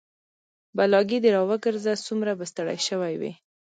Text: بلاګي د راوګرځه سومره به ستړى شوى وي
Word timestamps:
بلاګي 0.77 1.17
د 1.21 1.25
راوګرځه 1.35 1.93
سومره 2.05 2.31
به 2.39 2.45
ستړى 2.51 2.77
شوى 2.87 3.13
وي 3.21 3.31